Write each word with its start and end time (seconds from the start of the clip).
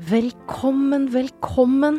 Velkommen, 0.00 1.10
velkommen. 1.12 1.98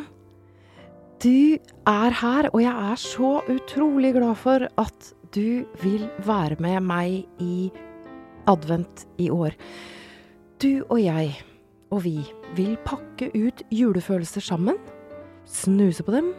Du 1.21 1.59
er 1.85 2.13
her, 2.17 2.47
og 2.49 2.61
jeg 2.63 2.71
er 2.73 2.97
så 2.97 3.43
utrolig 3.45 4.15
glad 4.15 4.39
for 4.41 4.63
at 4.81 5.09
du 5.35 5.67
vil 5.83 6.07
være 6.25 6.57
med 6.57 6.79
meg 6.81 7.27
i 7.37 7.69
advent 8.49 9.03
i 9.21 9.27
år. 9.29 9.53
Du 10.57 10.81
og 10.87 10.97
jeg 10.97 11.35
og 11.91 12.01
vi 12.07 12.15
vil 12.57 12.73
pakke 12.87 13.29
ut 13.35 13.61
julefølelser 13.69 14.47
sammen, 14.47 14.79
snuse 15.45 16.01
på 16.01 16.15
dem 16.15 16.31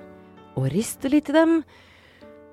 og 0.56 0.66
riste 0.74 1.12
litt 1.14 1.30
i 1.30 1.36
dem, 1.36 1.60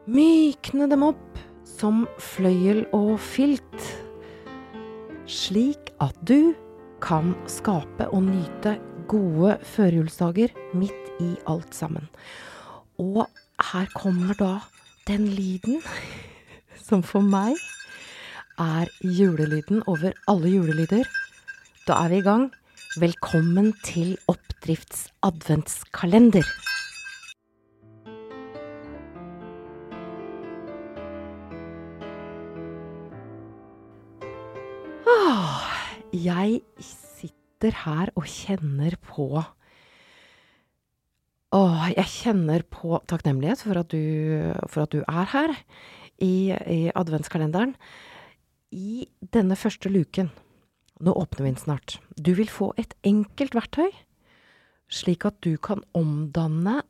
mykne 0.06 0.86
dem 0.92 1.08
opp 1.08 1.42
som 1.66 2.06
fløyel 2.22 2.86
og 2.94 3.16
filt, 3.18 3.90
slik 5.26 5.96
at 5.98 6.22
du 6.30 6.54
kan 7.02 7.34
skape 7.50 8.06
og 8.14 8.28
nyte 8.28 8.78
gode 9.10 9.58
førjulsdager 9.66 10.54
midt 10.78 11.22
i 11.24 11.34
alt 11.50 11.74
sammen. 11.76 12.06
Og 13.02 13.26
her 13.72 13.90
kommer 13.96 14.38
da 14.38 14.54
den 15.08 15.28
lyden 15.34 15.82
som 16.88 17.04
for 17.04 17.26
meg 17.26 17.58
er 18.60 18.90
julelyden 19.02 19.84
over 19.88 20.14
alle 20.28 20.54
julelyder. 20.54 21.06
Da 21.88 22.04
er 22.04 22.14
vi 22.14 22.22
i 22.22 22.26
gang. 22.26 22.50
Velkommen 23.00 23.74
til 23.86 24.18
Oppdrifts 24.28 25.08
adventskalender. 25.24 26.46
Ah, 35.06 35.62
jeg 36.14 36.62
sitter 37.60 37.76
her 37.84 38.10
og 38.16 38.24
kjenner 38.24 38.96
på 39.04 39.44
Åh, 41.50 41.88
jeg 41.96 42.06
kjenner 42.06 42.62
på 42.62 43.00
takknemlighet 43.10 43.64
for 43.66 43.80
at 43.82 43.90
du, 43.90 44.54
for 44.70 44.84
at 44.84 44.92
du 44.94 45.02
er 45.02 45.26
her 45.32 45.54
i, 46.22 46.54
i 46.54 46.92
adventskalenderen. 46.94 47.74
I 48.70 49.08
denne 49.34 49.58
første 49.58 49.90
luken, 49.90 50.30
nå 51.02 51.16
åpner 51.18 51.42
vi 51.42 51.50
den 51.50 51.58
snart, 51.58 51.96
du 52.22 52.36
vil 52.38 52.52
få 52.54 52.70
et 52.78 52.94
enkelt 53.02 53.58
verktøy, 53.58 53.90
slik 54.94 55.26
at 55.26 55.40
du 55.42 55.58
kan 55.58 55.82
omdanne 55.98 56.84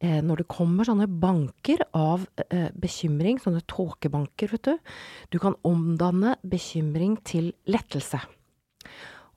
eh, 0.00 0.22
når 0.24 0.40
det 0.40 0.48
kommer 0.48 0.88
sånne 0.88 1.10
banker 1.12 1.84
av 1.92 2.24
eh, 2.48 2.72
bekymring, 2.72 3.36
sånne 3.44 3.60
tåkebanker, 3.68 4.56
vet 4.56 4.72
du, 4.72 4.80
du 5.28 5.38
kan 5.44 5.60
omdanne 5.60 6.38
bekymring 6.40 7.20
til 7.28 7.52
lettelse. 7.68 8.24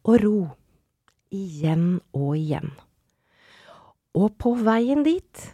Og 0.08 0.24
ro. 0.24 0.40
Igjen 1.30 2.00
og 2.16 2.34
igjen. 2.40 2.72
Og 4.18 4.34
på 4.42 4.56
veien 4.58 5.04
dit, 5.06 5.46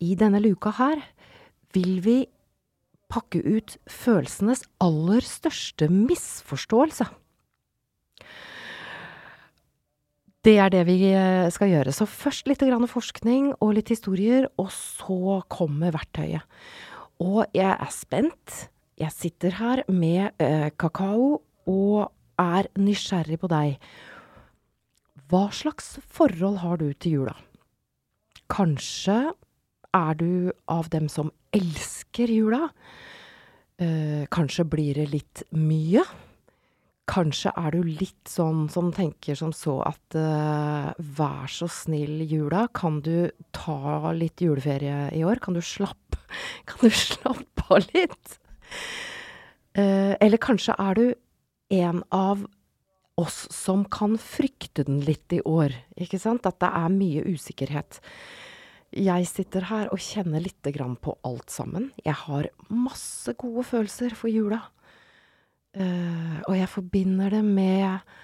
i 0.00 0.14
denne 0.16 0.40
luka 0.40 0.72
her, 0.78 1.02
vil 1.76 1.98
vi 2.04 2.18
pakke 3.12 3.40
ut 3.44 3.76
følelsenes 3.88 4.64
aller 4.84 5.24
største 5.24 5.88
misforståelse. 5.92 7.08
Det 10.46 10.54
er 10.62 10.70
det 10.72 10.84
vi 10.88 10.96
eh, 11.10 11.48
skal 11.52 11.72
gjøre. 11.72 11.92
Så 11.92 12.06
først 12.08 12.48
litt 12.48 12.62
forskning 12.62 13.54
og 13.60 13.74
litt 13.74 13.88
historier, 13.90 14.48
og 14.56 14.70
så 14.72 15.42
kommer 15.48 15.92
verktøyet. 15.92 16.44
Og 17.20 17.44
jeg 17.52 17.74
er 17.74 17.90
spent. 17.90 18.68
Jeg 18.98 19.12
sitter 19.12 19.50
her 19.58 19.82
med 19.88 20.30
eh, 20.38 20.70
kakao 20.78 21.42
og 21.66 22.12
er 22.38 22.70
nysgjerrig 22.78 23.38
på 23.40 23.50
deg. 23.50 23.78
Hva 25.28 25.50
slags 25.52 25.98
forhold 26.08 26.62
har 26.62 26.78
du 26.80 26.86
til 26.96 27.18
jula? 27.18 27.34
Kanskje 28.48 29.34
er 29.92 30.16
du 30.16 30.54
av 30.72 30.88
dem 30.88 31.10
som 31.12 31.28
elsker 31.52 32.32
jula? 32.32 32.70
Eh, 33.76 34.24
kanskje 34.32 34.64
blir 34.64 34.96
det 34.96 35.10
litt 35.12 35.42
mye? 35.52 36.06
Kanskje 37.08 37.52
er 37.60 37.76
du 37.76 37.84
litt 37.84 38.30
sånn 38.30 38.70
som 38.72 38.88
tenker 38.96 39.36
som 39.36 39.52
så 39.52 39.78
at 39.90 40.16
eh, 40.16 40.88
vær 40.96 41.52
så 41.52 41.68
snill, 41.68 42.22
jula, 42.24 42.64
kan 42.72 43.02
du 43.04 43.28
ta 43.52 44.14
litt 44.16 44.40
juleferie 44.40 45.10
i 45.12 45.24
år? 45.28 45.44
Kan 45.44 45.58
du 45.58 45.60
slappe, 45.60 46.22
kan 46.68 46.88
du 46.88 46.94
slappe 47.04 47.68
av 47.68 47.84
litt? 47.92 48.38
Eh, 49.76 50.16
eller 50.16 50.40
kanskje 50.40 50.72
er 50.80 50.96
du 50.96 51.06
en 51.84 52.00
av 52.16 52.48
oss 53.18 53.46
som 53.54 53.84
kan 53.90 54.16
frykte 54.20 54.86
den 54.86 55.00
litt 55.04 55.32
i 55.34 55.42
år, 55.42 55.74
ikke 55.98 56.20
sant? 56.22 56.46
At 56.46 56.60
det 56.62 56.70
er 56.70 56.94
mye 56.94 57.24
usikkerhet. 57.26 58.00
Jeg 58.94 59.28
sitter 59.28 59.66
her 59.68 59.90
og 59.92 60.00
kjenner 60.00 60.40
lite 60.40 60.72
grann 60.72 60.96
på 60.96 61.12
alt 61.26 61.52
sammen. 61.52 61.90
Jeg 62.06 62.16
har 62.24 62.48
masse 62.72 63.34
gode 63.36 63.66
følelser 63.68 64.16
for 64.16 64.32
jula. 64.32 64.62
Uh, 65.76 66.40
og 66.48 66.54
jeg 66.56 66.70
forbinder 66.72 67.34
det 67.36 67.42
med 67.44 68.14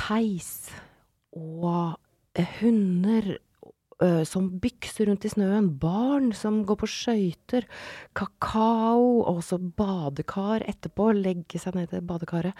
peis 0.00 0.70
og 1.36 1.92
uh, 1.92 2.54
hunder 2.58 3.34
uh, 4.00 4.24
som 4.24 4.48
bykser 4.62 5.10
rundt 5.10 5.26
i 5.28 5.30
snøen, 5.30 5.68
barn 5.78 6.32
som 6.34 6.62
går 6.66 6.80
på 6.80 6.88
skøyter, 6.88 7.68
kakao, 8.16 9.20
og 9.28 9.42
så 9.44 9.60
badekar 9.60 10.64
etterpå, 10.64 11.12
legge 11.20 11.60
seg 11.60 11.76
ned 11.76 11.92
i 11.94 12.00
badekaret. 12.00 12.56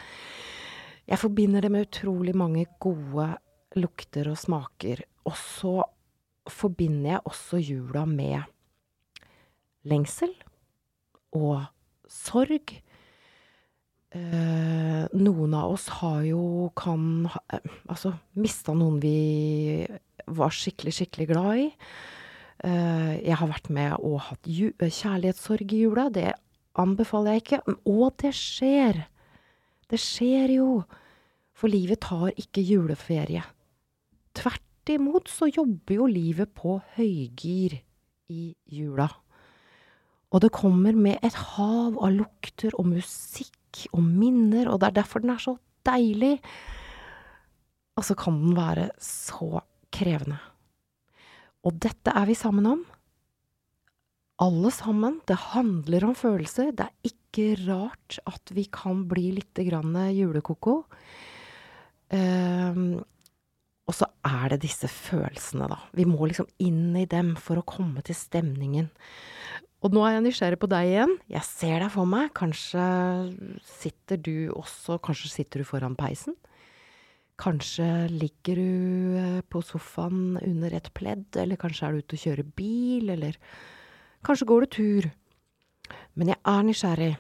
Jeg 1.10 1.19
forbinder 1.19 1.65
det 1.65 1.72
med 1.75 1.88
utrolig 1.88 2.37
mange 2.38 2.69
gode 2.78 3.32
lukter 3.75 4.28
og 4.31 4.38
smaker. 4.38 5.03
Og 5.26 5.34
så 5.34 5.75
forbinder 6.50 7.16
jeg 7.16 7.25
også 7.26 7.59
jula 7.59 8.04
med 8.06 8.47
lengsel 9.91 10.31
og 11.34 11.65
sorg. 12.10 12.76
Eh, 14.10 15.03
noen 15.19 15.54
av 15.54 15.75
oss 15.75 15.88
har 16.00 16.25
jo 16.26 16.71
kan 16.75 17.28
eh, 17.31 17.66
Altså 17.87 18.10
mista 18.42 18.72
noen 18.75 18.97
vi 18.98 19.87
var 20.27 20.50
skikkelig, 20.50 20.94
skikkelig 20.97 21.28
glad 21.31 21.60
i. 21.62 21.69
Eh, 22.66 23.12
jeg 23.22 23.38
har 23.38 23.50
vært 23.50 23.71
med 23.71 23.98
og 23.98 24.19
hatt 24.27 24.47
kjærlighetssorg 24.47 25.75
i 25.75 25.84
jula. 25.84 26.09
Det 26.10 26.32
anbefaler 26.78 27.38
jeg 27.38 27.47
ikke. 27.47 27.62
Og 27.91 28.10
det 28.22 28.34
skjer! 28.38 29.04
Det 29.91 29.98
skjer 29.98 30.59
jo! 30.59 30.71
For 31.60 31.69
livet 31.69 32.00
tar 32.06 32.31
ikke 32.41 32.65
juleferie. 32.65 33.43
Tvert 34.32 34.88
imot 34.88 35.28
så 35.28 35.50
jobber 35.50 35.98
jo 35.98 36.06
livet 36.09 36.54
på 36.56 36.78
høygir 36.97 37.76
i 38.32 38.44
jula. 38.72 39.10
Og 40.31 40.41
det 40.41 40.54
kommer 40.54 40.97
med 40.97 41.19
et 41.26 41.37
hav 41.37 41.98
av 42.00 42.15
lukter 42.15 42.72
og 42.78 42.88
musikk 42.94 43.84
og 43.93 44.00
minner, 44.06 44.71
og 44.71 44.81
det 44.81 44.88
er 44.88 45.00
derfor 45.03 45.21
den 45.22 45.34
er 45.34 45.43
så 45.43 45.56
deilig. 45.87 46.38
Og 47.98 48.06
så 48.09 48.16
kan 48.16 48.38
den 48.41 48.56
være 48.56 48.88
så 49.03 49.60
krevende. 49.92 50.38
Og 51.66 51.77
dette 51.77 52.15
er 52.16 52.31
vi 52.31 52.38
sammen 52.38 52.71
om. 52.71 52.84
Alle 54.41 54.71
sammen. 54.72 55.19
Det 55.28 55.37
handler 55.53 56.09
om 56.09 56.16
følelser. 56.16 56.71
Det 56.72 56.87
er 56.87 57.10
ikke 57.10 57.50
rart 57.66 58.16
at 58.25 58.54
vi 58.56 58.65
kan 58.72 59.04
bli 59.10 59.34
grann 59.66 59.98
julekoko. 60.16 60.84
Um, 62.10 63.00
og 63.91 63.97
så 63.97 64.06
er 64.26 64.53
det 64.53 64.62
disse 64.62 64.87
følelsene, 64.91 65.66
da. 65.71 65.81
Vi 65.97 66.06
må 66.06 66.22
liksom 66.28 66.48
inn 66.62 66.94
i 66.98 67.09
dem 67.10 67.34
for 67.38 67.59
å 67.59 67.66
komme 67.66 68.04
til 68.06 68.15
stemningen. 68.15 68.91
Og 69.81 69.94
nå 69.97 70.04
er 70.04 70.19
jeg 70.19 70.26
nysgjerrig 70.26 70.60
på 70.60 70.69
deg 70.71 70.91
igjen. 70.91 71.16
Jeg 71.32 71.47
ser 71.48 71.81
deg 71.82 71.91
for 71.94 72.09
meg. 72.09 72.28
Kanskje 72.37 72.84
sitter 73.65 74.21
du 74.21 74.53
også 74.53 75.00
Kanskje 75.03 75.32
sitter 75.32 75.62
du 75.62 75.69
foran 75.69 75.97
peisen? 75.98 76.36
Kanskje 77.41 77.86
ligger 78.12 78.60
du 78.60 79.16
eh, 79.16 79.41
på 79.48 79.62
sofaen 79.65 80.36
under 80.45 80.74
et 80.77 80.91
pledd, 80.92 81.30
eller 81.41 81.57
kanskje 81.57 81.86
er 81.86 81.97
du 81.97 82.04
ute 82.04 82.18
og 82.18 82.24
kjører 82.27 82.51
bil, 82.60 83.09
eller 83.15 83.39
kanskje 84.27 84.48
går 84.51 84.66
du 84.66 84.74
tur. 84.77 85.09
Men 86.21 86.34
jeg 86.34 86.41
er 86.53 86.66
nysgjerrig. 86.68 87.15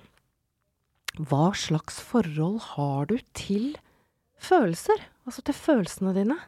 Hva 1.30 1.46
slags 1.56 2.02
forhold 2.04 2.60
har 2.74 3.08
du 3.08 3.16
til 3.32 3.72
følelser? 4.40 5.04
Altså 5.28 5.44
til 5.46 5.56
følelsene 5.56 6.14
dine? 6.16 6.38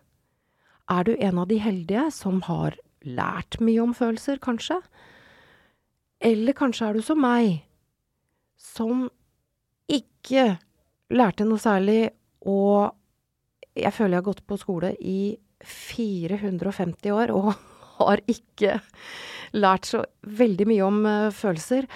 Er 0.91 1.07
du 1.07 1.15
en 1.15 1.39
av 1.39 1.49
de 1.51 1.61
heldige 1.63 2.09
som 2.15 2.43
har 2.49 2.77
lært 3.03 3.61
mye 3.63 3.83
om 3.83 3.95
følelser, 3.97 4.41
kanskje? 4.43 4.81
Eller 6.23 6.55
kanskje 6.57 6.89
er 6.89 6.97
du 6.99 7.05
som 7.05 7.21
meg, 7.23 7.63
som 8.61 9.09
ikke 9.91 10.57
lærte 11.13 11.47
noe 11.47 11.61
særlig, 11.61 12.13
og 12.47 12.93
jeg 13.75 13.93
føler 13.95 14.17
jeg 14.17 14.23
har 14.23 14.29
gått 14.29 14.45
på 14.47 14.59
skole 14.61 14.93
i 15.01 15.35
450 15.63 17.15
år 17.15 17.33
og 17.35 17.53
har 17.99 18.23
ikke 18.31 18.79
lært 19.53 19.89
så 19.89 20.03
veldig 20.23 20.67
mye 20.71 20.87
om 20.87 21.03
uh, 21.07 21.35
følelser. 21.35 21.89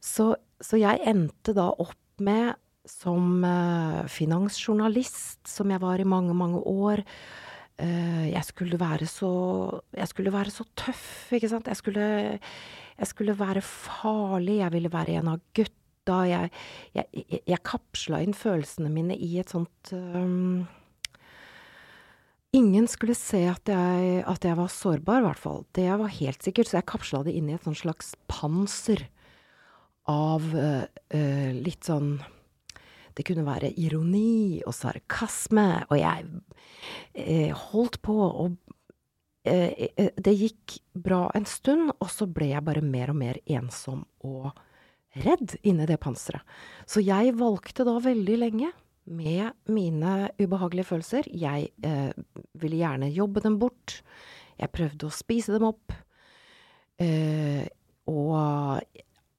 Så, 0.00 0.32
så, 0.60 0.78
jeg 0.80 1.02
endte 1.08 1.54
da 1.56 1.68
opp 1.70 1.96
med, 2.24 2.56
som 2.90 3.44
uh, 3.44 4.02
finansjournalist, 4.10 5.40
som 5.48 5.70
jeg 5.72 5.82
var 5.82 6.00
i 6.02 6.08
mange, 6.08 6.34
mange 6.36 6.60
år, 6.66 7.02
uh, 7.80 8.26
jeg 8.26 8.44
skulle 8.48 8.80
være 8.80 9.08
så 9.10 9.30
skulle 10.10 10.34
være 10.34 10.52
så 10.54 10.66
tøff, 10.78 11.30
ikke 11.36 11.50
sant. 11.50 11.70
Jeg 11.70 11.78
skulle, 11.78 12.08
jeg 12.98 13.10
skulle 13.10 13.38
være 13.38 13.62
farlig. 13.64 14.60
Jeg 14.60 14.74
ville 14.74 14.92
være 14.92 15.20
en 15.20 15.32
av 15.34 15.46
gutta. 15.56 15.76
Jeg, 16.26 16.50
jeg, 16.96 17.40
jeg, 17.46 17.62
kapsla 17.66 18.20
inn 18.24 18.34
følelsene 18.34 18.90
mine 18.92 19.14
i 19.14 19.36
et 19.38 19.52
sånt 19.52 19.92
um, 19.94 20.66
Ingen 22.56 22.88
skulle 22.90 23.14
se 23.14 23.44
at 23.46 23.70
jeg, 23.70 24.24
at 24.26 24.42
jeg, 24.42 24.56
var 24.58 24.72
sårbar, 24.74 25.20
i 25.20 25.26
hvert 25.28 25.38
fall. 25.38 25.60
Det 25.76 25.86
var 25.86 26.10
helt 26.16 26.42
sikkert, 26.42 26.66
så 26.66 26.80
jeg 26.80 26.88
kapsla 26.90 27.20
det 27.22 27.36
inn 27.38 27.46
i 27.46 27.54
et 27.54 27.68
slags 27.78 28.16
panser 28.26 29.04
av 30.10 30.48
uh, 30.50 30.82
litt 31.54 31.86
sånn 31.86 32.16
Det 33.16 33.26
kunne 33.26 33.46
være 33.46 33.72
ironi 33.80 34.62
og 34.66 34.74
sarkasme, 34.76 35.84
og 35.88 35.96
jeg 35.98 36.26
eh, 37.14 37.50
holdt 37.70 38.02
på 38.06 38.18
og 38.20 38.58
Det 39.40 40.32
gikk 40.36 40.74
bra 40.92 41.30
en 41.34 41.46
stund, 41.48 41.94
og 41.96 42.10
så 42.12 42.26
ble 42.28 42.50
jeg 42.50 42.60
bare 42.60 42.82
mer 42.84 43.08
og 43.08 43.16
mer 43.16 43.38
ensom 43.48 44.02
og 44.20 44.50
redd 45.24 45.56
inni 45.66 45.86
det 45.88 45.96
panseret. 46.02 46.44
Så 46.84 47.00
jeg 47.00 47.32
valgte 47.38 47.86
da 47.88 47.96
veldig 48.04 48.36
lenge 48.36 48.68
med 49.10 49.50
mine 49.72 50.30
ubehagelige 50.38 50.90
følelser. 50.92 51.26
Jeg 51.32 51.70
eh, 51.82 52.12
ville 52.60 52.80
gjerne 52.80 53.10
jobbe 53.10 53.42
dem 53.44 53.58
bort. 53.58 54.00
Jeg 54.60 54.72
prøvde 54.74 55.08
å 55.08 55.14
spise 55.14 55.56
dem 55.56 55.66
opp. 55.70 55.94
Eh, 57.00 57.64
og 58.10 58.36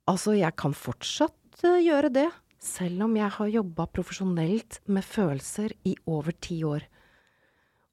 altså, 0.10 0.36
jeg 0.36 0.56
kan 0.60 0.76
fortsatt 0.76 1.64
eh, 1.64 1.82
gjøre 1.86 2.12
det, 2.14 2.28
selv 2.62 3.08
om 3.08 3.16
jeg 3.18 3.34
har 3.38 3.54
jobba 3.56 3.88
profesjonelt 3.90 4.80
med 4.86 5.06
følelser 5.06 5.74
i 5.88 5.96
over 6.06 6.36
ti 6.38 6.62
år. 6.68 6.86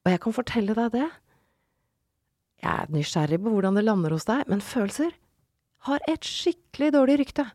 Og 0.05 0.13
jeg 0.13 0.21
kan 0.25 0.37
fortelle 0.37 0.77
deg 0.77 0.93
det. 0.95 1.07
Jeg 2.63 2.73
er 2.75 2.93
nysgjerrig 2.93 3.39
på 3.41 3.53
hvordan 3.55 3.79
det 3.79 3.87
lander 3.87 4.13
hos 4.15 4.29
deg, 4.29 4.45
men 4.51 4.65
følelser 4.65 5.15
har 5.89 6.05
et 6.11 6.27
skikkelig 6.27 6.91
dårlig 6.97 7.19
rykte. 7.23 7.47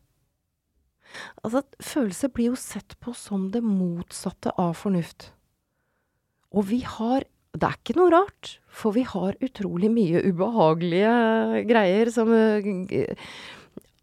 Altså, 1.44 1.62
følelser 1.84 2.32
blir 2.34 2.52
jo 2.52 2.58
sett 2.58 2.96
på 3.02 3.14
som 3.14 3.50
det 3.54 3.62
motsatte 3.62 4.54
av 4.58 4.74
fornuft. 4.80 5.30
Og 6.54 6.70
vi 6.72 6.82
har 6.82 7.30
Det 7.54 7.68
er 7.68 7.76
ikke 7.78 7.94
noe 7.94 8.10
rart, 8.10 8.48
for 8.66 8.90
vi 8.96 9.04
har 9.06 9.36
utrolig 9.38 9.86
mye 9.86 10.24
ubehagelige 10.26 11.60
greier 11.68 12.08
som 12.10 12.26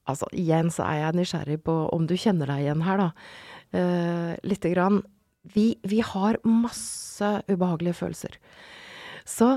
Altså, 0.10 0.28
igjen 0.34 0.72
så 0.74 0.86
er 0.88 1.02
jeg 1.04 1.18
nysgjerrig 1.20 1.60
på 1.66 1.76
om 1.94 2.08
du 2.10 2.16
kjenner 2.20 2.50
deg 2.50 2.66
igjen 2.66 2.86
her, 2.86 3.02
da. 3.02 3.10
Uh, 3.72 4.32
Lite 4.48 4.72
grann. 4.74 5.02
Vi, 5.54 5.76
vi 5.88 6.02
har 6.06 6.40
masse 6.46 7.30
ubehagelige 7.50 7.98
følelser. 7.98 8.38
Så 9.26 9.56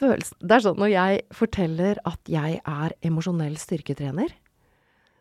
følelsen 0.00 0.36
Det 0.40 0.56
er 0.56 0.64
sånn 0.64 0.78
når 0.80 0.90
jeg 0.92 1.20
forteller 1.36 2.00
at 2.08 2.30
jeg 2.32 2.60
er 2.64 2.94
emosjonell 3.04 3.56
styrketrener, 3.60 4.32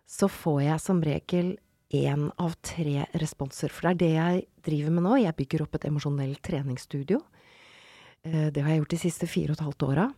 så 0.10 0.30
får 0.32 0.62
jeg 0.66 0.84
som 0.84 1.02
regel 1.06 1.52
én 1.94 2.30
av 2.42 2.56
tre 2.66 3.06
responser. 3.22 3.72
For 3.74 3.90
det 3.90 3.92
er 3.92 4.00
det 4.00 4.14
jeg 4.14 4.46
driver 4.66 4.96
med 4.96 5.06
nå. 5.06 5.18
Jeg 5.22 5.38
bygger 5.38 5.66
opp 5.66 5.78
et 5.78 5.88
emosjonelt 5.90 6.42
treningsstudio. 6.46 7.22
Uh, 8.26 8.48
det 8.56 8.64
har 8.64 8.74
jeg 8.74 8.84
gjort 8.84 8.96
de 8.96 9.04
siste 9.04 9.30
fire 9.30 9.54
og 9.54 9.60
et 9.60 9.68
halvt 9.68 9.88
åra. 9.92 10.10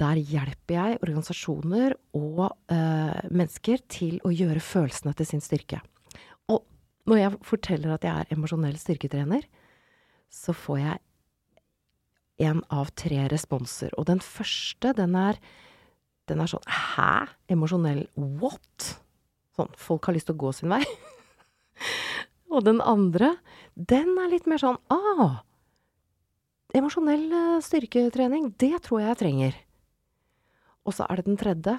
Der 0.00 0.16
hjelper 0.16 0.74
jeg 0.74 1.00
organisasjoner 1.02 1.94
og 2.16 2.44
eh, 2.72 3.24
mennesker 3.28 3.82
til 3.92 4.18
å 4.24 4.32
gjøre 4.32 4.62
følelsene 4.64 5.12
til 5.18 5.28
sin 5.28 5.44
styrke. 5.44 5.82
Og 6.48 6.64
når 7.10 7.20
jeg 7.20 7.40
forteller 7.46 7.94
at 7.94 8.06
jeg 8.06 8.24
er 8.24 8.32
emosjonell 8.36 8.78
styrketrener, 8.80 9.44
så 10.32 10.54
får 10.56 10.80
jeg 10.80 11.02
én 12.48 12.62
av 12.72 12.90
tre 12.98 13.26
responser. 13.30 13.92
Og 14.00 14.08
den 14.08 14.22
første, 14.24 14.94
den 14.96 15.14
er, 15.18 15.38
den 16.30 16.40
er 16.42 16.50
sånn 16.50 16.64
Hæ? 16.66 17.28
Emosjonell 17.52 18.06
what? 18.16 18.94
Sånn, 19.56 19.72
folk 19.76 20.08
har 20.08 20.16
lyst 20.16 20.30
til 20.30 20.38
å 20.38 20.42
gå 20.46 20.54
sin 20.56 20.72
vei. 20.72 20.82
og 22.52 22.64
den 22.64 22.80
andre, 22.80 23.34
den 23.76 24.16
er 24.22 24.32
litt 24.32 24.48
mer 24.48 24.62
sånn 24.62 24.80
ah, 24.92 25.42
emosjonell 26.76 27.28
eh, 27.36 27.60
styrketrening, 27.64 28.54
det 28.60 28.78
tror 28.86 29.02
jeg 29.02 29.10
jeg 29.10 29.20
trenger. 29.20 29.60
Og 30.86 30.96
så 30.96 31.06
er 31.06 31.20
det 31.20 31.28
den 31.28 31.38
tredje, 31.40 31.76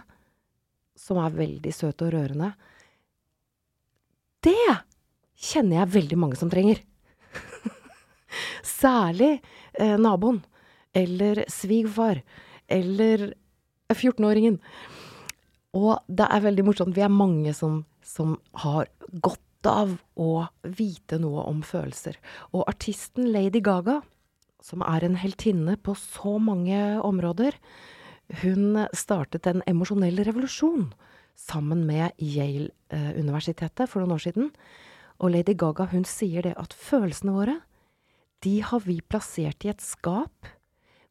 som 0.95 1.19
er 1.19 1.35
veldig 1.35 1.73
søt 1.75 2.01
og 2.05 2.13
rørende. 2.13 2.53
Det 4.44 4.57
kjenner 5.44 5.81
jeg 5.81 5.94
veldig 5.97 6.19
mange 6.19 6.39
som 6.39 6.51
trenger. 6.51 6.81
Særlig 8.81 9.38
eh, 9.73 9.95
naboen, 10.00 10.44
eller 10.94 11.44
svigerfar, 11.51 12.21
eller 12.71 13.31
14-åringen. 13.94 14.59
Og 15.73 15.97
det 16.07 16.27
er 16.29 16.45
veldig 16.45 16.67
morsomt. 16.67 16.95
Vi 16.95 17.03
er 17.03 17.11
mange 17.11 17.53
som, 17.57 17.81
som 18.05 18.38
har 18.61 18.91
godt 19.25 19.41
av 19.69 19.95
å 20.19 20.45
vite 20.75 21.17
noe 21.23 21.45
om 21.50 21.63
følelser. 21.65 22.19
Og 22.51 22.67
artisten 22.69 23.31
Lady 23.33 23.61
Gaga, 23.63 24.01
som 24.63 24.83
er 24.85 25.05
en 25.05 25.17
heltinne 25.19 25.77
på 25.81 25.95
så 25.97 26.38
mange 26.39 26.79
områder, 27.03 27.57
hun 28.43 28.79
startet 28.95 29.47
en 29.49 29.63
emosjonell 29.69 30.23
revolusjon 30.25 30.91
sammen 31.39 31.83
med 31.87 32.13
Yale-universitetet 32.21 33.89
for 33.89 34.01
noen 34.01 34.15
år 34.15 34.23
siden. 34.27 34.49
Og 35.21 35.33
Lady 35.33 35.55
Gaga 35.57 35.87
hun 35.91 36.05
sier 36.07 36.45
det 36.45 36.55
at 36.59 36.73
følelsene 36.77 37.35
våre, 37.35 37.59
de 38.43 38.57
har 38.65 38.83
vi 38.83 38.99
plassert 39.01 39.63
i 39.65 39.71
et 39.71 39.83
skap 39.83 40.49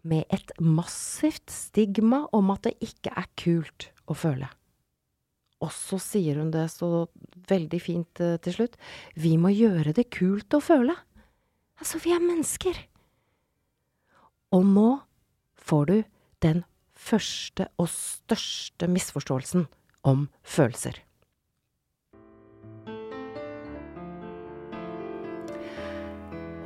med 0.02 0.26
et 0.34 0.50
massivt 0.60 1.50
stigma 1.52 2.26
om 2.34 2.50
at 2.52 2.66
det 2.66 2.74
ikke 2.82 3.14
er 3.16 3.30
kult 3.38 3.88
å 4.10 4.16
føle. 4.18 4.48
Og 5.62 5.70
så 5.70 5.98
sier 6.02 6.40
hun 6.42 6.50
det 6.50 6.66
så 6.72 7.06
veldig 7.48 7.80
fint 7.80 8.22
uh, 8.22 8.34
til 8.42 8.56
slutt. 8.56 8.74
Vi 9.14 9.36
må 9.38 9.52
gjøre 9.54 9.94
det 9.94 10.08
kult 10.14 10.54
å 10.58 10.62
føle. 10.62 10.96
Altså, 11.78 12.00
vi 12.02 12.12
er 12.14 12.22
mennesker. 12.22 12.80
Og 14.52 14.66
nå 14.66 14.88
får 15.62 15.86
du 15.88 15.96
den 16.42 16.64
første 17.02 17.68
og 17.80 17.88
største 17.90 18.88
misforståelsen 18.90 19.66
om 20.06 20.28
følelser. 20.42 21.00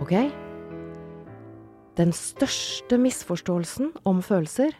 Ok? 0.05 0.13
Den 1.97 2.13
største 2.13 2.99
misforståelsen 3.01 3.95
om 4.05 4.21
følelser 4.23 4.77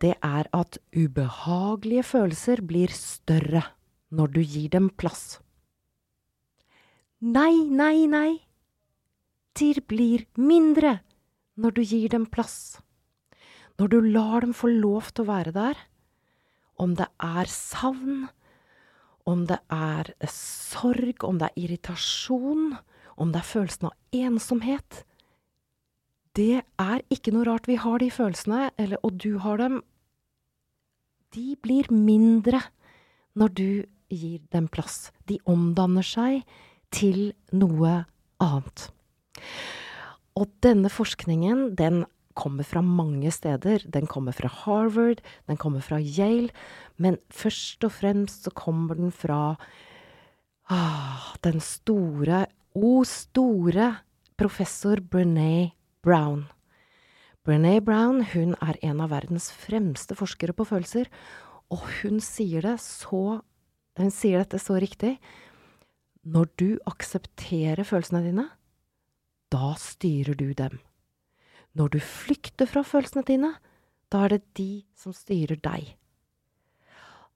det 0.00 0.14
er 0.24 0.48
at 0.52 0.78
ubehagelige 0.96 2.02
følelser 2.02 2.62
blir 2.64 2.92
større 2.92 3.62
når 4.10 4.32
du 4.34 4.40
gir 4.40 4.68
dem 4.72 4.88
plass. 4.90 5.38
Nei, 7.20 7.64
nei, 7.70 8.06
nei. 8.10 8.40
De 9.56 9.70
blir 9.80 10.26
mindre 10.36 10.98
når 11.56 11.76
du 11.76 11.82
gir 11.82 12.08
dem 12.12 12.26
plass. 12.26 12.80
Når 13.80 13.90
du 13.90 13.98
lar 14.00 14.44
dem 14.44 14.54
få 14.54 14.70
lov 14.70 15.10
til 15.12 15.24
å 15.24 15.30
være 15.32 15.54
der. 15.54 15.78
Om 16.78 16.94
det 16.98 17.08
er 17.22 17.50
savn, 17.50 18.28
om 19.26 19.46
det 19.48 19.60
er 19.72 20.12
sorg, 20.30 21.24
om 21.24 21.38
det 21.40 21.50
er 21.50 21.64
irritasjon, 21.64 22.74
om 23.16 23.34
det 23.34 23.40
er 23.40 23.50
følelsen 23.50 23.90
av 23.90 24.22
ensomhet 24.24 25.04
det 26.34 26.64
er 26.82 27.02
ikke 27.14 27.32
noe 27.34 27.46
rart 27.46 27.68
vi 27.70 27.76
har 27.78 28.00
de 28.02 28.10
følelsene, 28.10 28.70
eller, 28.78 28.98
og 29.06 29.18
du 29.22 29.38
har 29.42 29.60
dem. 29.62 29.82
De 31.34 31.54
blir 31.62 31.86
mindre 31.94 32.60
når 33.38 33.54
du 33.54 33.68
gir 34.10 34.40
dem 34.54 34.66
plass. 34.70 35.12
De 35.30 35.38
omdanner 35.50 36.06
seg 36.06 36.42
til 36.94 37.32
noe 37.54 38.04
annet. 38.42 38.88
Og 40.34 40.50
denne 40.66 40.90
forskningen, 40.90 41.76
den 41.78 42.02
kommer 42.34 42.66
fra 42.66 42.82
mange 42.82 43.30
steder. 43.34 43.84
Den 43.90 44.06
kommer 44.10 44.34
fra 44.36 44.50
Harvard, 44.50 45.22
den 45.48 45.58
kommer 45.60 45.84
fra 45.84 46.00
Yale, 46.00 46.50
men 46.96 47.18
først 47.30 47.84
og 47.86 47.94
fremst 48.00 48.46
så 48.46 48.52
kommer 48.54 48.98
den 48.98 49.12
fra 49.14 49.56
ah, 50.70 51.30
den 51.46 51.60
store, 51.62 52.46
o 52.74 53.04
store 53.06 53.92
professor 54.38 54.98
Brené 54.98 55.72
Brown. 56.02 56.46
Brené 57.44 57.78
Brown 57.84 58.22
hun 58.32 58.54
er 58.64 58.78
en 58.82 59.02
av 59.04 59.12
verdens 59.12 59.50
fremste 59.52 60.16
forskere 60.16 60.56
på 60.56 60.66
følelser, 60.68 61.10
og 61.72 61.84
hun 62.00 62.22
sier 62.24 62.64
det 62.64 62.78
så 62.84 63.42
Hun 63.94 64.08
sier 64.10 64.40
dette 64.42 64.58
så 64.58 64.74
riktig. 64.82 65.12
Når 66.26 66.48
du 66.58 66.80
aksepterer 66.90 67.86
følelsene 67.86 68.24
dine, 68.24 68.48
da 69.54 69.68
styrer 69.78 70.34
du 70.34 70.48
dem. 70.50 70.80
Når 71.74 71.94
du 71.96 72.00
flykter 72.00 72.68
fra 72.70 72.84
følelsene 72.86 73.24
dine, 73.26 73.52
da 74.12 74.24
er 74.24 74.36
det 74.36 74.42
de 74.58 74.84
som 74.98 75.14
styrer 75.14 75.58
deg. 75.58 75.94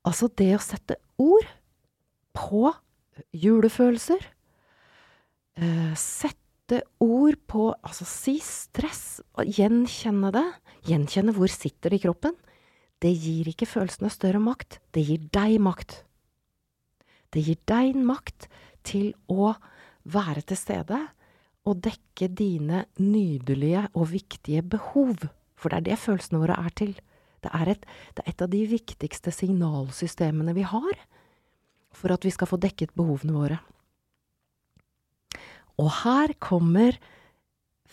Altså 0.07 0.29
det 0.39 0.53
å 0.55 0.63
sette 0.63 0.99
ord 1.19 1.49
på 2.39 2.71
julefølelser, 3.35 4.23
eh, 5.59 5.95
sette 5.99 6.85
ord 7.01 7.39
på 7.49 7.75
Altså, 7.83 8.05
si 8.05 8.39
stress, 8.39 9.21
og 9.35 9.47
gjenkjenne 9.47 10.31
det. 10.31 10.47
Gjenkjenne 10.87 11.35
hvor 11.35 11.49
sitter 11.49 11.91
det 11.91 11.99
i 11.99 12.05
kroppen. 12.07 12.37
Det 13.01 13.11
gir 13.11 13.49
ikke 13.49 13.67
følelsene 13.67 14.11
større 14.11 14.41
makt, 14.43 14.81
det 14.93 15.07
gir 15.07 15.19
deg 15.33 15.59
makt. 15.61 16.05
Det 17.31 17.43
gir 17.45 17.59
deg 17.67 17.97
makt 17.97 18.49
til 18.83 19.15
å 19.29 19.55
være 20.09 20.43
til 20.43 20.57
stede 20.57 20.99
og 21.69 21.83
dekke 21.85 22.31
dine 22.33 22.87
nydelige 23.01 23.85
og 23.93 24.11
viktige 24.15 24.65
behov. 24.65 25.29
For 25.59 25.71
det 25.71 25.79
er 25.79 25.87
det 25.91 26.01
følelsene 26.01 26.41
våre 26.43 26.57
er 26.59 26.75
til. 26.79 26.95
Det 27.45 27.53
er, 27.55 27.71
et, 27.75 27.85
det 28.17 28.25
er 28.25 28.33
et 28.33 28.43
av 28.43 28.51
de 28.51 28.65
viktigste 28.71 29.33
signalsystemene 29.35 30.55
vi 30.57 30.65
har 30.67 31.05
for 31.95 32.15
at 32.15 32.25
vi 32.27 32.33
skal 32.35 32.51
få 32.51 32.59
dekket 32.61 32.95
behovene 32.99 33.35
våre. 33.35 33.59
Og 35.79 35.91
her 36.03 36.35
kommer 36.43 36.99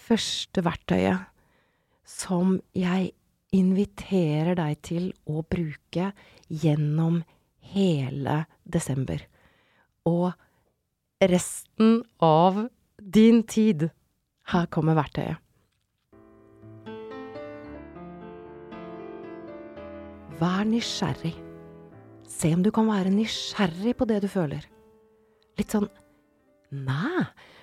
første 0.05 0.63
verktøyet 0.65 1.29
som 2.05 2.58
jeg 2.77 3.12
inviterer 3.55 4.58
deg 4.58 4.82
til 4.86 5.12
å 5.29 5.44
bruke 5.48 6.12
gjennom 6.50 7.22
hele 7.74 8.44
desember. 8.63 9.22
Og 10.05 10.34
resten 11.22 12.01
av 12.22 12.65
din 13.05 13.43
tid. 13.43 13.89
Her 14.50 14.65
kommer 14.69 14.97
verktøyet. 14.97 15.41
Vær 20.35 20.65
nysgjerrig. 20.67 21.35
Se 22.27 22.51
om 22.53 22.63
du 22.65 22.71
kan 22.75 22.89
være 22.89 23.13
nysgjerrig 23.13 23.93
på 23.95 24.07
det 24.09 24.19
du 24.25 24.27
føler. 24.31 24.65
Litt 25.55 25.71
sånn 25.71 25.88
Næ, 26.75 27.21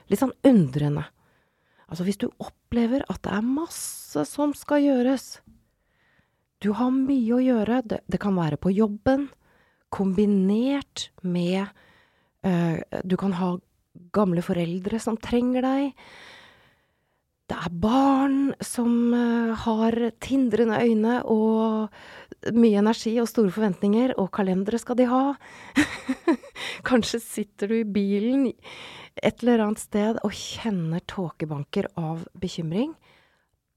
litt 0.08 0.20
sånn 0.22 0.32
undrende. 0.46 1.02
Altså, 1.90 2.06
hvis 2.06 2.20
du 2.22 2.30
opplever 2.40 3.02
at 3.12 3.20
det 3.26 3.32
er 3.34 3.44
masse 3.44 4.22
som 4.30 4.54
skal 4.56 4.86
gjøres 4.86 5.42
Du 6.62 6.70
har 6.78 6.94
mye 6.94 7.34
å 7.34 7.42
gjøre. 7.42 7.82
Det, 7.84 7.98
det 8.06 8.20
kan 8.22 8.38
være 8.38 8.56
på 8.56 8.70
jobben, 8.72 9.26
kombinert 9.90 11.10
med 11.20 11.66
øh, 12.46 12.78
Du 13.04 13.18
kan 13.20 13.34
ha 13.36 13.56
gamle 14.14 14.44
foreldre 14.44 15.00
som 15.02 15.18
trenger 15.20 15.64
deg. 15.66 16.06
Det 17.50 17.58
er 17.58 17.74
barn 17.82 18.52
som 18.64 19.12
uh, 19.12 19.52
har 19.64 19.96
tindrende 20.24 20.78
øyne 20.80 21.18
og 21.28 22.52
mye 22.56 22.80
energi 22.80 23.12
og 23.20 23.28
store 23.28 23.52
forventninger, 23.52 24.14
og 24.16 24.30
kalendere 24.32 24.80
skal 24.80 24.96
de 24.98 25.08
ha. 25.10 25.24
Kanskje 26.88 27.20
sitter 27.20 27.68
du 27.68 27.76
i 27.82 27.88
bilen 27.88 28.46
et 29.20 29.42
eller 29.42 29.66
annet 29.66 29.82
sted 29.82 30.20
og 30.24 30.32
kjenner 30.32 31.04
tåkebanker 31.10 31.90
av 32.00 32.24
bekymring. 32.40 32.94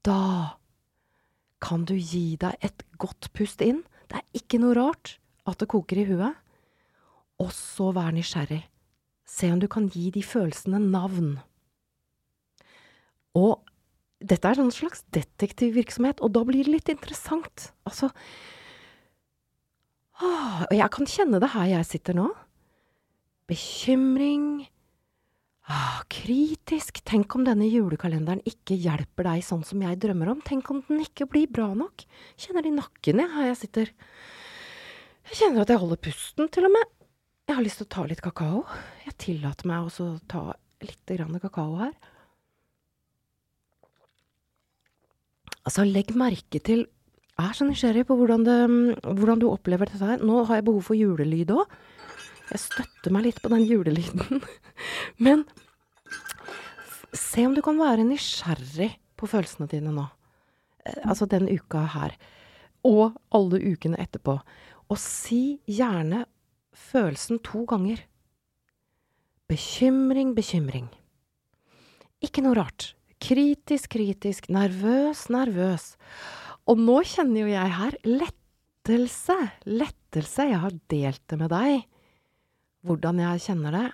Da 0.06 0.56
kan 1.62 1.84
du 1.84 1.96
gi 1.98 2.38
deg 2.40 2.56
et 2.64 2.86
godt 3.00 3.28
pust 3.36 3.60
inn. 3.64 3.82
Det 4.08 4.20
er 4.22 4.40
ikke 4.40 4.60
noe 4.62 4.76
rart 4.78 5.18
at 5.46 5.60
det 5.60 5.70
koker 5.72 6.00
i 6.00 6.08
huet. 6.08 6.38
Og 7.42 7.52
så 7.52 7.90
vær 7.92 8.14
nysgjerrig. 8.16 8.62
Se 9.26 9.50
om 9.50 9.58
du 9.58 9.66
kan 9.70 9.88
gi 9.90 10.08
de 10.14 10.22
følelsene 10.22 10.78
navn. 10.80 11.36
Og 13.36 13.66
dette 14.22 14.48
er 14.48 14.62
en 14.62 14.72
slags 14.72 15.02
detektivvirksomhet, 15.12 16.22
og 16.24 16.32
da 16.32 16.44
blir 16.46 16.64
det 16.64 16.72
litt 16.72 16.92
interessant. 16.92 17.70
Altså 17.88 18.08
åh, 20.22 20.62
Og 20.70 20.72
jeg 20.78 20.90
kan 20.94 21.10
kjenne 21.10 21.42
det 21.42 21.52
her 21.52 21.74
jeg 21.74 21.90
sitter 21.90 22.16
nå. 22.16 22.30
Bekymring. 23.50 24.66
Ah, 25.66 26.00
kritisk. 26.10 27.02
Tenk 27.06 27.34
om 27.34 27.44
denne 27.46 27.66
julekalenderen 27.66 28.42
ikke 28.46 28.78
hjelper 28.78 29.26
deg 29.26 29.44
sånn 29.44 29.66
som 29.66 29.82
jeg 29.82 29.98
drømmer 30.02 30.32
om. 30.32 30.42
Tenk 30.46 30.70
om 30.70 30.80
den 30.86 31.02
ikke 31.02 31.28
blir 31.30 31.50
bra 31.50 31.72
nok. 31.74 32.06
Kjenner 32.38 32.62
det 32.62 32.72
i 32.72 32.78
nakken, 32.78 33.22
jeg, 33.22 33.32
her 33.34 33.50
jeg 33.50 33.60
sitter. 33.64 33.92
Jeg 35.26 35.40
kjenner 35.40 35.66
at 35.66 35.72
jeg 35.74 35.82
holder 35.82 36.02
pusten, 36.06 36.50
til 36.54 36.68
og 36.70 36.74
med. 36.78 36.95
Jeg 37.46 37.54
har 37.54 37.62
lyst 37.62 37.78
til 37.78 37.86
å 37.86 37.94
ta 37.94 38.04
litt 38.10 38.22
kakao. 38.24 38.64
Jeg 39.04 39.14
tillater 39.22 39.68
meg 39.70 39.86
også 39.86 40.04
å 40.16 40.22
ta 40.26 40.40
litt 40.82 41.12
kakao 41.44 41.76
her. 41.78 41.92
Altså, 45.66 45.86
legg 45.86 46.10
merke 46.14 46.60
til 46.62 46.86
Jeg 47.36 47.50
er 47.50 47.56
så 47.58 47.66
nysgjerrig 47.68 48.06
på 48.08 48.16
hvordan, 48.16 48.44
det, 48.46 48.58
hvordan 49.04 49.40
du 49.42 49.50
opplever 49.50 49.90
dette 49.90 50.00
her. 50.00 50.22
Nå 50.24 50.46
har 50.48 50.58
jeg 50.58 50.64
behov 50.64 50.86
for 50.86 50.96
julelyd 50.96 51.50
òg. 51.52 51.74
Jeg 52.48 52.62
støtter 52.62 53.12
meg 53.12 53.26
litt 53.26 53.40
på 53.44 53.50
den 53.52 53.66
julelyden. 53.68 54.40
Men 55.24 55.44
se 57.12 57.44
om 57.46 57.52
du 57.52 57.60
kan 57.62 57.76
være 57.76 58.06
nysgjerrig 58.08 58.94
på 59.20 59.28
følelsene 59.28 59.68
dine 59.68 59.92
nå. 59.92 60.06
Eh, 60.86 61.02
altså 61.04 61.28
den 61.28 61.44
uka 61.50 61.84
her. 61.92 62.16
Og 62.88 63.20
alle 63.36 63.60
ukene 63.60 64.00
etterpå. 64.00 64.38
Og 64.88 64.98
si 65.02 65.58
gjerne 65.68 66.24
følelsen 66.76 67.40
to 67.44 67.64
ganger. 67.68 68.02
Bekymring, 69.50 70.34
bekymring. 70.36 70.88
Ikke 72.24 72.42
noe 72.44 72.56
rart. 72.58 72.92
Kritisk, 73.22 73.92
kritisk. 73.94 74.50
Nervøs, 74.52 75.26
nervøs. 75.32 75.94
Og 76.66 76.80
nå 76.82 77.00
kjenner 77.06 77.44
jo 77.44 77.52
jeg 77.52 77.74
her 77.78 77.98
lettelse. 78.04 79.36
Lettelse. 79.66 80.48
Jeg 80.50 80.62
har 80.64 80.78
delt 80.92 81.22
det 81.30 81.40
med 81.40 81.52
deg. 81.54 81.84
Hvordan 82.86 83.22
jeg 83.22 83.44
kjenner 83.48 83.76
det. 83.76 83.86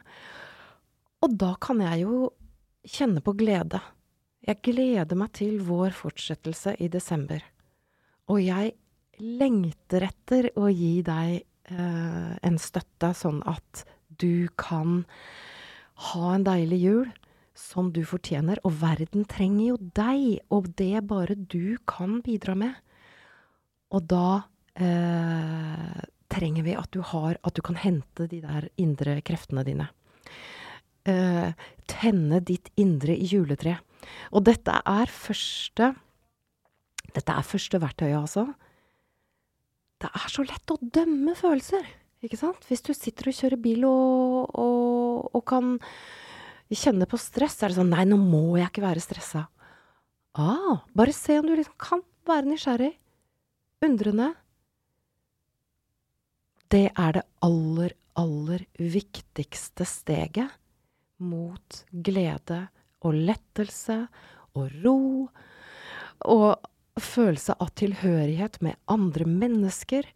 Og 1.22 1.36
da 1.38 1.52
kan 1.62 1.82
jeg 1.84 2.06
jo 2.06 2.30
kjenne 2.88 3.22
på 3.24 3.36
glede. 3.38 3.80
Jeg 4.42 4.58
gleder 4.64 5.18
meg 5.18 5.30
til 5.38 5.60
vår 5.62 5.92
fortsettelse 5.94 6.74
i 6.82 6.88
desember. 6.90 7.44
Og 8.32 8.40
jeg 8.42 8.72
lengter 9.22 10.08
etter 10.08 10.48
å 10.58 10.66
gi 10.72 10.96
deg 11.06 11.44
eh, 11.70 12.32
en 12.42 12.58
støtte, 12.60 13.12
sånn 13.16 13.42
at 13.48 13.84
du 14.20 14.48
kan 14.60 15.02
ha 16.12 16.34
en 16.34 16.46
deilig 16.46 16.80
jul 16.82 17.10
som 17.58 17.92
du 17.94 18.02
fortjener. 18.08 18.60
Og 18.66 18.80
verden 18.82 19.26
trenger 19.30 19.72
jo 19.72 19.78
deg, 19.96 20.40
og 20.52 20.72
det 20.78 21.04
bare 21.08 21.36
du 21.36 21.76
kan 21.88 22.20
bidra 22.24 22.56
med. 22.58 22.78
Og 23.92 24.06
da 24.10 24.42
eh, 24.80 26.02
trenger 26.32 26.64
vi 26.64 26.76
at 26.78 26.88
du 26.96 27.02
har 27.04 27.36
At 27.44 27.52
du 27.52 27.60
kan 27.60 27.76
hente 27.76 28.24
de 28.24 28.40
der 28.40 28.70
indre 28.80 29.20
kreftene 29.20 29.64
dine. 29.68 29.90
Eh, 31.04 31.52
tenne 31.90 32.40
ditt 32.40 32.70
indre 32.80 33.16
juletre. 33.18 33.76
Og 34.32 34.46
dette 34.46 34.72
er 34.86 35.12
første 35.12 35.92
Dette 37.12 37.34
er 37.34 37.44
første 37.44 37.76
verktøyet, 37.76 38.16
altså. 38.16 38.46
Det 40.02 40.10
er 40.10 40.32
så 40.32 40.42
lett 40.42 40.72
å 40.74 40.80
dømme 40.82 41.34
følelser, 41.38 41.86
ikke 42.26 42.38
sant? 42.40 42.64
Hvis 42.66 42.82
du 42.82 42.90
sitter 42.96 43.30
og 43.30 43.36
kjører 43.38 43.60
bil 43.62 43.84
og, 43.86 44.56
og, 44.58 45.28
og 45.30 45.44
kan 45.46 45.76
kjenne 46.72 47.06
på 47.06 47.20
stress, 47.20 47.60
er 47.62 47.70
det 47.70 47.78
sånn 47.78 47.92
Nei, 47.92 48.06
nå 48.08 48.18
må 48.18 48.56
jeg 48.58 48.70
ikke 48.70 48.84
være 48.84 49.02
stressa. 49.04 49.46
Ah, 50.32 50.82
bare 50.96 51.14
se 51.14 51.36
om 51.38 51.46
du 51.46 51.54
liksom 51.54 51.76
kan 51.80 52.02
være 52.26 52.48
nysgjerrig. 52.48 52.94
Undrende. 53.84 54.32
Det 56.72 56.86
er 56.88 57.18
det 57.18 57.24
aller, 57.44 57.94
aller 58.18 58.66
viktigste 58.80 59.86
steget 59.86 60.58
mot 61.22 61.82
glede 61.92 62.64
og 63.04 63.18
lettelse 63.28 63.98
og 64.56 64.78
ro 64.82 64.98
og 66.32 66.71
følelse 67.00 67.56
av 67.60 67.72
tilhørighet 67.78 68.58
med 68.64 68.76
andre 68.90 69.26
mennesker. 69.28 70.06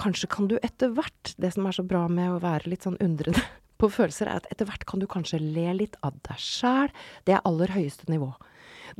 Kanskje 0.00 0.30
kan 0.30 0.48
du 0.48 0.56
etter 0.62 0.92
hvert 0.94 1.34
Det 1.36 1.52
som 1.54 1.66
er 1.66 1.76
så 1.76 1.84
bra 1.84 2.06
med 2.08 2.30
å 2.30 2.42
være 2.42 2.70
litt 2.70 2.86
sånn 2.86 3.00
undrende 3.02 3.42
på 3.80 3.90
følelser, 3.90 4.28
er 4.28 4.40
at 4.40 4.48
etter 4.52 4.68
hvert 4.68 4.84
kan 4.88 5.00
du 5.00 5.08
kanskje 5.10 5.40
le 5.40 5.72
litt 5.74 5.96
av 6.04 6.16
deg 6.28 6.40
sjæl. 6.40 6.92
Det 7.24 7.34
er 7.36 7.46
aller 7.48 7.72
høyeste 7.72 8.10
nivå. 8.12 8.32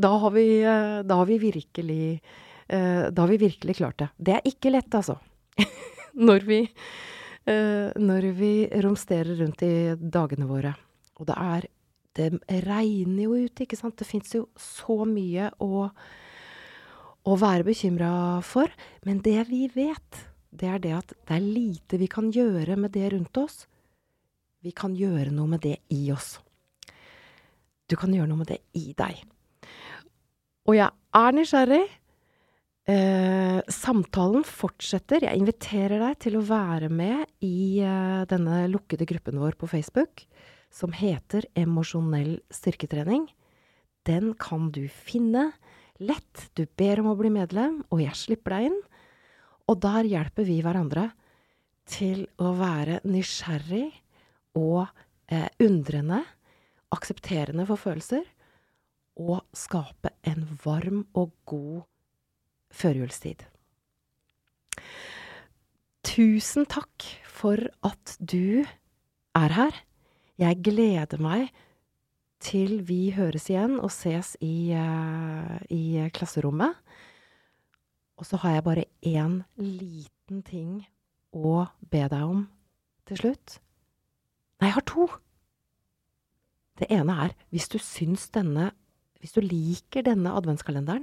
Da 0.01 0.15
har 0.23 0.33
vi, 0.35 0.47
eh, 0.63 1.01
da 1.05 1.21
har 1.21 1.27
vi 1.29 1.39
virkelig 1.43 2.21
eh, 2.69 3.11
Da 3.11 3.23
har 3.23 3.29
vi 3.29 3.41
virkelig 3.43 3.77
klart 3.77 3.99
det. 3.99 4.09
Det 4.17 4.37
er 4.39 4.49
ikke 4.49 4.73
lett, 4.73 4.95
altså. 4.95 5.19
når 6.29 6.47
vi 6.47 6.61
eh, 6.65 7.91
Når 7.97 8.31
vi 8.39 8.55
romsterer 8.83 9.37
rundt 9.43 9.63
i 9.67 9.95
dagene 10.01 10.49
våre. 10.49 10.75
Og 11.21 11.29
det 11.29 11.37
er 11.37 11.69
Det 12.17 12.33
regner 12.67 13.23
jo 13.23 13.37
ute, 13.37 13.65
ikke 13.65 13.79
sant. 13.79 13.99
Det 13.99 14.09
fins 14.09 14.35
jo 14.35 14.49
så 14.59 15.05
mye 15.07 15.53
å 15.63 15.91
å 17.29 17.37
være 17.41 17.67
bekymra 17.67 18.13
for. 18.47 18.71
Men 19.07 19.21
det 19.25 19.43
vi 19.51 19.67
vet, 19.75 20.23
det 20.51 20.71
er 20.71 20.83
det 20.83 20.95
at 20.97 21.15
det 21.15 21.37
er 21.37 21.45
lite 21.45 22.01
vi 22.01 22.09
kan 22.11 22.31
gjøre 22.35 22.79
med 22.81 22.95
det 22.97 23.13
rundt 23.15 23.41
oss. 23.41 23.65
Vi 24.61 24.73
kan 24.77 24.95
gjøre 24.97 25.33
noe 25.33 25.55
med 25.55 25.65
det 25.65 25.79
i 25.95 26.03
oss. 26.13 26.39
Du 27.89 27.97
kan 27.99 28.13
gjøre 28.15 28.29
noe 28.31 28.43
med 28.43 28.53
det 28.53 28.61
i 28.79 28.93
deg. 28.97 29.23
Og 30.69 30.77
jeg 30.77 30.93
er 31.17 31.35
nysgjerrig. 31.35 31.87
Eh, 32.91 33.59
samtalen 33.71 34.45
fortsetter. 34.47 35.25
Jeg 35.27 35.41
inviterer 35.41 36.01
deg 36.03 36.21
til 36.23 36.39
å 36.39 36.47
være 36.47 36.89
med 36.93 37.27
i 37.45 37.81
eh, 37.85 38.23
denne 38.31 38.65
lukkede 38.71 39.09
gruppen 39.09 39.41
vår 39.43 39.59
på 39.61 39.69
Facebook, 39.71 40.25
som 40.73 40.95
heter 40.97 41.49
Emosjonell 41.59 42.39
styrketrening. 42.53 43.29
den 44.09 44.33
kan 44.35 44.71
du 44.73 44.89
finne 44.89 45.53
lett. 46.01 46.49
Du 46.57 46.65
ber 46.79 47.03
om 47.03 47.11
å 47.13 47.19
bli 47.19 47.31
medlem, 47.33 47.81
og 47.93 48.03
jeg 48.03 48.19
slipper 48.19 48.57
deg 48.57 48.71
inn. 48.71 48.81
Og 49.71 49.79
der 49.85 50.09
hjelper 50.09 50.47
vi 50.49 50.59
hverandre 50.65 51.11
til 51.91 52.25
å 52.41 52.53
være 52.59 53.01
nysgjerrig 53.07 53.87
og 54.59 54.87
eh, 55.31 55.49
undrende, 55.63 56.23
aksepterende 56.95 57.67
for 57.69 57.81
følelser, 57.81 58.25
og 59.21 59.45
skape 59.57 60.15
en 60.27 60.47
varm 60.65 61.05
og 61.19 61.33
god 61.51 61.83
førjulstid. 62.75 63.43
Tusen 66.07 66.67
takk 66.71 67.05
for 67.29 67.61
at 67.87 68.17
du 68.19 68.65
er 69.37 69.55
her. 69.55 69.75
Jeg 70.41 70.63
gleder 70.65 71.21
meg 71.21 71.51
til 72.41 72.81
vi 72.89 73.11
høres 73.15 73.49
igjen 73.51 73.79
og 73.81 73.93
ses 73.93 74.35
i, 74.45 74.73
uh, 74.73 75.57
i 75.69 76.09
klasserommet. 76.15 76.79
Og 78.21 78.29
så 78.29 78.41
har 78.43 78.57
jeg 78.57 78.67
bare 78.67 78.87
én 79.07 79.41
liten 79.61 80.43
ting 80.45 80.81
å 81.33 81.67
be 81.81 82.05
deg 82.11 82.25
om 82.25 82.45
til 83.09 83.23
slutt. 83.23 83.59
Nei, 84.61 84.69
jeg 84.69 84.77
har 84.77 84.87
to. 84.89 85.07
Det 86.81 86.89
ene 86.93 87.17
er 87.27 87.35
hvis 87.53 87.69
du 87.69 87.81
syns 87.81 88.29
denne 88.33 88.73
Hvis 89.21 89.35
du 89.37 89.43
liker 89.45 90.01
denne 90.01 90.31
adventskalenderen, 90.33 91.03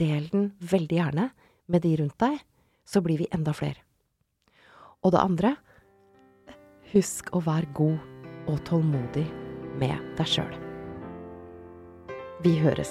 del 0.00 0.30
den 0.32 0.46
veldig 0.56 0.96
gjerne 0.96 1.26
med 1.68 1.82
de 1.84 1.90
rundt 2.00 2.16
deg, 2.16 2.38
så 2.80 3.02
blir 3.04 3.20
vi 3.20 3.26
enda 3.28 3.52
flere. 3.52 3.82
Og 5.04 5.12
det 5.12 5.20
andre 5.20 5.50
husk 6.94 7.28
å 7.36 7.42
være 7.44 7.68
god 7.76 8.48
og 8.48 8.64
tålmodig 8.70 9.26
med 9.76 10.00
deg 10.16 10.32
sjøl. 10.32 10.67
Vi 12.40 12.52
høres. 12.62 12.90